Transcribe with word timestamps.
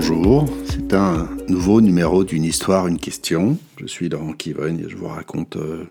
Bonjour, 0.00 0.48
c'est 0.70 0.94
un 0.94 1.28
nouveau 1.48 1.80
numéro 1.80 2.22
d'une 2.22 2.44
histoire, 2.44 2.86
une 2.86 3.00
question. 3.00 3.58
Je 3.80 3.86
suis 3.88 4.08
Laurent 4.08 4.32
Kivogne 4.32 4.78
et 4.78 4.88
je 4.88 4.96
vous 4.96 5.08
raconte, 5.08 5.56
euh, 5.56 5.88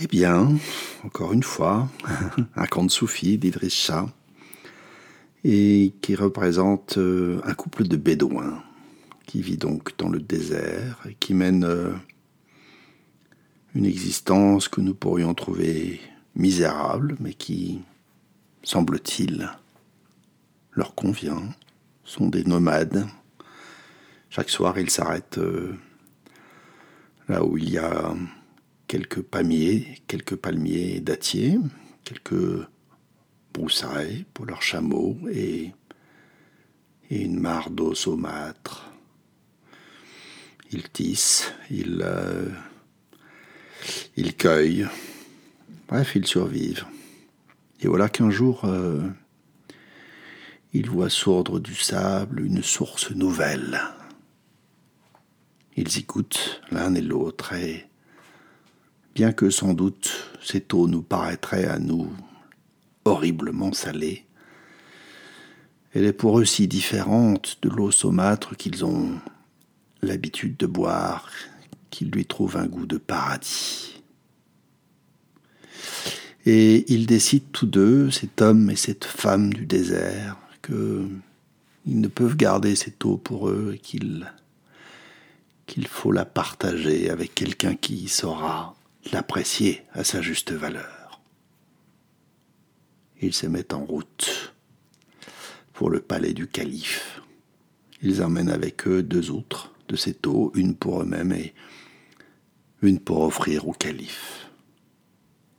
eh 0.00 0.06
bien, 0.06 0.50
encore 1.02 1.32
une 1.32 1.42
fois, 1.42 1.88
un 2.56 2.66
conte 2.66 2.90
soufi 2.90 3.38
d'Idriss 3.38 3.90
et 5.44 5.94
qui 6.02 6.14
représente 6.14 6.98
euh, 6.98 7.40
un 7.44 7.54
couple 7.54 7.88
de 7.88 7.96
bédouins 7.96 8.62
qui 9.24 9.40
vit 9.40 9.56
donc 9.56 9.96
dans 9.96 10.10
le 10.10 10.20
désert 10.20 10.98
et 11.08 11.14
qui 11.14 11.32
mène 11.32 11.64
euh, 11.64 11.94
une 13.74 13.86
existence 13.86 14.68
que 14.68 14.82
nous 14.82 14.94
pourrions 14.94 15.32
trouver 15.32 16.02
misérable, 16.36 17.16
mais 17.18 17.32
qui, 17.32 17.80
semble-t-il, 18.62 19.48
leur 20.72 20.94
convient, 20.94 21.42
sont 22.08 22.28
des 22.28 22.44
nomades. 22.44 23.06
Chaque 24.30 24.48
soir, 24.48 24.78
ils 24.78 24.90
s'arrêtent 24.90 25.38
euh, 25.38 25.74
là 27.28 27.44
où 27.44 27.58
il 27.58 27.70
y 27.70 27.78
a 27.78 28.14
quelques 28.86 29.20
palmiers, 29.20 30.02
quelques 30.06 30.36
palmiers 30.36 31.00
dattiers, 31.00 31.58
quelques 32.04 32.66
broussailles 33.52 34.24
pour 34.32 34.46
leurs 34.46 34.62
chameaux 34.62 35.18
et, 35.30 35.72
une 37.10 37.40
mare 37.40 37.70
d'eau 37.70 37.94
saumâtre. 37.94 38.90
Ils 40.70 40.90
tissent, 40.90 41.52
ils, 41.70 42.02
euh, 42.04 42.50
ils 44.16 44.36
cueillent, 44.36 44.86
bref, 45.88 46.14
ils 46.14 46.26
survivent. 46.26 46.84
Et 47.80 47.88
voilà 47.88 48.10
qu'un 48.10 48.28
jour, 48.28 48.66
euh, 48.66 49.08
ils 50.72 50.90
voient 50.90 51.10
sourdre 51.10 51.60
du 51.60 51.74
sable 51.74 52.44
une 52.44 52.62
source 52.62 53.10
nouvelle. 53.10 53.80
Ils 55.76 55.98
y 55.98 56.02
goûtent 56.02 56.60
l'un 56.70 56.94
et 56.94 57.00
l'autre, 57.00 57.52
et 57.54 57.86
bien 59.14 59.32
que 59.32 59.50
sans 59.50 59.74
doute 59.74 60.12
cette 60.42 60.74
eau 60.74 60.88
nous 60.88 61.02
paraîtrait 61.02 61.66
à 61.66 61.78
nous 61.78 62.12
horriblement 63.04 63.72
salée, 63.72 64.26
elle 65.94 66.04
est 66.04 66.12
pour 66.12 66.38
eux 66.38 66.44
si 66.44 66.68
différente 66.68 67.58
de 67.62 67.70
l'eau 67.70 67.90
saumâtre 67.90 68.56
qu'ils 68.56 68.84
ont 68.84 69.18
l'habitude 70.02 70.56
de 70.58 70.66
boire, 70.66 71.30
qu'ils 71.90 72.10
lui 72.10 72.26
trouvent 72.26 72.58
un 72.58 72.66
goût 72.66 72.86
de 72.86 72.98
paradis. 72.98 74.02
Et 76.44 76.92
ils 76.92 77.06
décident 77.06 77.46
tous 77.52 77.66
deux, 77.66 78.10
cet 78.10 78.42
homme 78.42 78.70
et 78.70 78.76
cette 78.76 79.04
femme 79.04 79.52
du 79.52 79.66
désert, 79.66 80.36
qu'ils 80.68 82.00
ne 82.00 82.08
peuvent 82.08 82.36
garder 82.36 82.76
cette 82.76 83.04
eau 83.04 83.16
pour 83.16 83.48
eux 83.48 83.72
et 83.74 83.78
qu'il 83.78 84.30
qu'il 85.66 85.86
faut 85.86 86.12
la 86.12 86.24
partager 86.24 87.10
avec 87.10 87.34
quelqu'un 87.34 87.74
qui 87.74 88.08
saura 88.08 88.74
l'apprécier 89.12 89.82
à 89.92 90.02
sa 90.02 90.22
juste 90.22 90.50
valeur. 90.50 91.20
Ils 93.20 93.34
se 93.34 93.46
mettent 93.46 93.74
en 93.74 93.84
route 93.84 94.54
pour 95.74 95.90
le 95.90 96.00
palais 96.00 96.32
du 96.32 96.46
calife. 96.46 97.20
Ils 98.00 98.22
emmènent 98.22 98.48
avec 98.48 98.88
eux 98.88 99.02
deux 99.02 99.30
autres 99.30 99.74
de 99.88 99.96
cette 99.96 100.26
eau, 100.26 100.52
une 100.54 100.74
pour 100.74 101.02
eux-mêmes 101.02 101.32
et 101.32 101.52
une 102.80 102.98
pour 102.98 103.20
offrir 103.20 103.68
au 103.68 103.72
calife. 103.72 104.48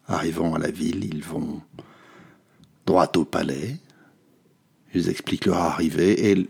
Arrivant 0.07 0.55
à 0.55 0.59
la 0.59 0.71
ville, 0.71 1.03
ils 1.03 1.23
vont 1.23 1.61
droit 2.85 3.11
au 3.15 3.25
palais, 3.25 3.77
ils 4.93 5.09
expliquent 5.09 5.45
leur 5.45 5.57
arrivée 5.57 6.31
et 6.31 6.49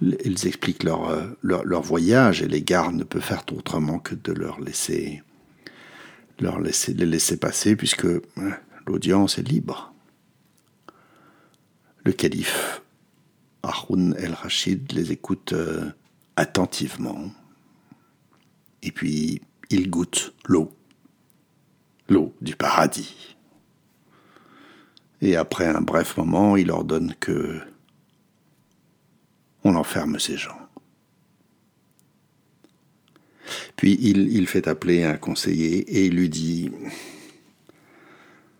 ils 0.00 0.46
expliquent 0.46 0.84
euh, 0.84 1.26
leur, 1.42 1.82
voyage 1.82 2.42
et 2.42 2.48
les 2.48 2.62
gardes 2.62 2.94
ne 2.94 3.04
peuvent 3.04 3.22
faire 3.22 3.44
autrement 3.52 3.98
que 3.98 4.14
de 4.14 4.32
leur 4.32 4.60
laisser, 4.60 5.22
leur 6.40 6.60
laisser 6.60 6.94
les 6.94 7.06
laisser 7.06 7.36
passer 7.36 7.76
puisque 7.76 8.04
euh, 8.06 8.22
l'audience 8.86 9.38
est 9.38 9.48
libre. 9.48 9.92
Le 12.04 12.12
calife 12.12 12.82
Haroun 13.62 14.14
el-Rachid 14.18 14.92
les 14.92 15.12
écoute 15.12 15.54
euh, 15.54 15.90
attentivement 16.36 17.30
et 18.82 18.92
puis 18.92 19.40
il 19.70 19.88
goûte 19.88 20.34
l'eau, 20.46 20.70
l'eau 22.08 22.34
du 22.42 22.54
paradis. 22.54 23.36
Et 25.24 25.36
après 25.36 25.66
un 25.66 25.80
bref 25.80 26.18
moment, 26.18 26.54
il 26.54 26.70
ordonne 26.70 27.14
que 27.18 27.58
on 29.64 29.74
enferme 29.74 30.20
ces 30.20 30.36
gens. 30.36 30.58
Puis 33.74 33.96
il, 34.02 34.46
fait 34.46 34.68
appeler 34.68 35.02
un 35.02 35.16
conseiller 35.16 35.78
et 35.78 36.06
il 36.06 36.16
lui 36.16 36.28
dit 36.28 36.70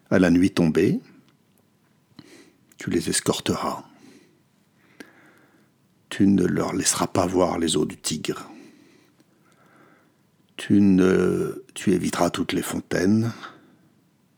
À 0.09 0.19
la 0.19 0.31
nuit 0.31 0.53
tombée, 0.53 1.01
tu 2.79 2.89
les 2.89 3.11
escorteras. 3.11 3.85
Tu 6.09 6.27
ne 6.27 6.47
leur 6.47 6.73
laisseras 6.73 7.09
pas 7.09 7.27
voir 7.27 7.59
les 7.59 7.77
eaux 7.77 7.85
du 7.85 7.99
Tigre. 7.99 8.51
Tu, 10.57 10.79
éviteras 11.89 12.31
toutes 12.31 12.55
les 12.55 12.63
fontaines 12.63 13.33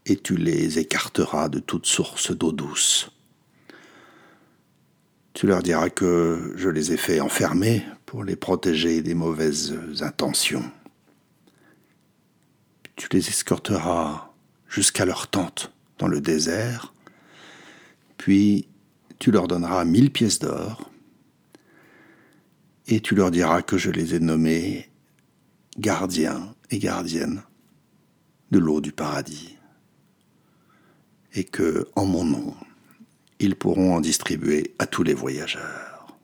et 0.07 0.17
tu 0.17 0.37
les 0.37 0.79
écarteras 0.79 1.49
de 1.49 1.59
toute 1.59 1.87
source 1.87 2.31
d'eau 2.31 2.53
douce. 2.53 3.11
Tu 5.35 5.47
leur 5.47 5.63
diras 5.63 5.91
que 5.91 6.55
je 6.57 6.69
les 6.69 6.93
ai 6.93 6.97
fait 6.97 7.21
enfermer 7.21 7.85
pour 8.07 8.25
les 8.25 8.37
protéger 8.37 9.03
des 9.03 9.15
mauvaises 9.15 9.77
intentions. 10.01 10.71
Tu 12.95 13.09
les 13.13 13.29
escorteras 13.29 14.33
jusqu'à 14.69 15.05
leur 15.05 15.29
tente 15.29 15.73
dans 15.99 16.09
le 16.09 16.21
désert, 16.21 16.95
puis 18.17 18.69
tu 19.19 19.31
leur 19.31 19.49
donneras 19.49 19.85
mille 19.85 20.11
pièces 20.11 20.39
d'or, 20.39 20.91
et 22.87 23.01
tu 23.01 23.15
leur 23.15 23.31
diras 23.31 23.63
que 23.63 23.77
je 23.77 23.91
les 23.91 24.15
ai 24.15 24.21
nommés 24.21 24.89
gardiens 25.79 26.55
et 26.71 26.79
gardiennes 26.79 27.43
de 28.53 28.59
l'eau 28.59 28.81
du 28.81 28.93
paradis 28.93 29.57
et 31.37 31.45
que, 31.45 31.87
en 31.95 32.07
mon 32.07 32.25
nom, 32.25 32.55
ils 33.39 33.55
pourront 33.55 33.95
en 33.95 34.01
distribuer 34.01 34.75
à 34.79 34.87
tous 34.87 35.03
les 35.03 35.15
voyageurs. 35.15 36.17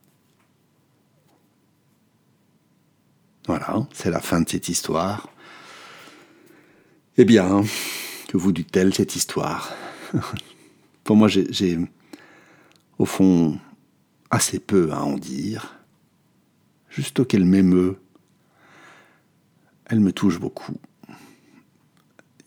Voilà, 3.46 3.86
c'est 3.92 4.10
la 4.10 4.20
fin 4.20 4.40
de 4.40 4.48
cette 4.48 4.68
histoire. 4.68 5.28
Eh 7.18 7.26
bien, 7.26 7.62
que 8.28 8.38
vous 8.38 8.52
dit-elle 8.52 8.94
cette 8.94 9.14
histoire? 9.14 9.74
Pour 11.04 11.16
moi, 11.16 11.28
j'ai 11.28 11.78
au 12.98 13.04
fond 13.04 13.58
assez 14.30 14.58
peu 14.58 14.92
à 14.92 15.02
en 15.02 15.18
dire, 15.18 15.78
juste 16.88 17.26
qu'elle 17.26 17.44
m'émeut. 17.44 17.98
Elle 19.84 20.00
me 20.00 20.12
touche 20.12 20.38
beaucoup. 20.38 20.78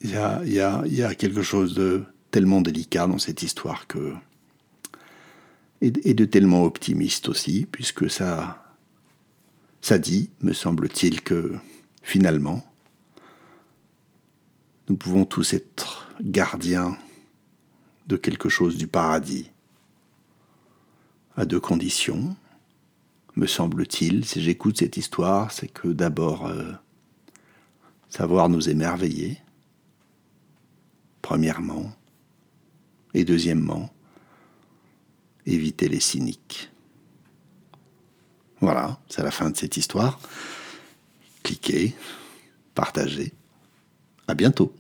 Il 0.02 0.10
y 0.10 0.60
a, 0.60 1.16
quelque 1.16 1.44
chose 1.44 1.76
de 1.76 2.06
tellement 2.36 2.60
délicat 2.60 3.08
dans 3.08 3.18
cette 3.18 3.44
histoire 3.44 3.88
que 3.88 4.14
et, 5.80 6.14
de 6.14 6.26
tellement 6.26 6.66
optimiste 6.66 7.30
aussi, 7.30 7.66
puisque 7.72 8.10
ça, 8.12 8.76
ça 9.80 9.98
dit, 9.98 10.32
me 10.42 10.52
semble-t-il, 10.52 11.22
que 11.22 11.54
finalement, 12.02 12.62
nous 14.90 14.98
pouvons 14.98 15.24
tous 15.24 15.54
être 15.54 16.12
gardiens 16.20 16.98
de 18.08 18.18
quelque 18.18 18.50
chose 18.50 18.76
du 18.76 18.88
paradis, 18.88 19.50
à 21.38 21.46
deux 21.46 21.62
conditions, 21.62 22.36
me 23.38 23.48
semble-t-il, 23.48 24.26
si 24.26 24.42
j'écoute 24.42 24.80
cette 24.80 24.98
histoire, 24.98 25.54
c'est 25.54 25.70
que 25.70 25.88
d'abord, 25.88 26.48
euh, 26.48 26.74
savoir 28.10 28.50
nous 28.50 28.68
émerveiller, 28.68 29.38
premièrement, 31.22 31.94
et 33.16 33.24
deuxièmement, 33.24 33.90
éviter 35.46 35.88
les 35.88 36.02
cyniques. 36.02 36.70
Voilà, 38.60 39.00
c'est 39.08 39.24
la 39.24 39.32
fin 39.32 39.50
de 39.50 39.56
cette 39.56 39.78
histoire. 39.78 40.20
Cliquez, 41.42 41.96
partagez. 42.74 43.34
À 44.28 44.34
bientôt. 44.34 44.74